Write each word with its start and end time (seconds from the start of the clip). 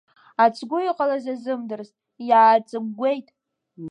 Ацгәы 0.43 0.79
иҟалаз 0.83 1.25
азымдырызт, 1.33 1.95
иааҵыгәгәеит. 2.29 3.27